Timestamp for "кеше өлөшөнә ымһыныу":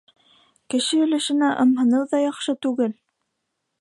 0.73-2.07